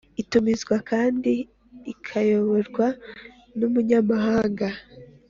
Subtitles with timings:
[0.21, 1.31] itumizwa kandi
[1.93, 2.87] ikayoborwa
[3.57, 4.67] n Umunyamabanga